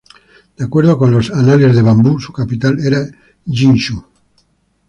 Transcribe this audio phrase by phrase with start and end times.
[0.57, 3.07] De acuerdo con los "Anales de Bambú", su capital era
[3.45, 4.03] Yin Xu.